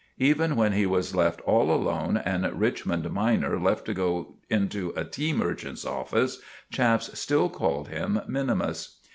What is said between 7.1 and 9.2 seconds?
still called him 'minimus.